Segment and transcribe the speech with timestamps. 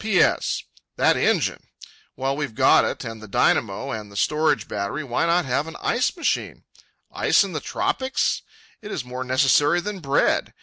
[0.01, 1.67] P.S.—That engine!
[2.15, 5.75] While we've got it, and the dynamo, and the storage battery, why not have an
[5.79, 6.63] ice machine?
[7.11, 8.41] Ice in the tropics!
[8.81, 10.55] It is more necessary than bread.